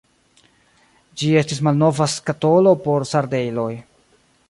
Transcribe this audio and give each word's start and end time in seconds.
Ĝi 1.21 1.29
estis 1.43 1.61
malnova 1.69 2.09
skatolo 2.17 2.75
por 2.89 3.09
sardeloj. 3.15 3.71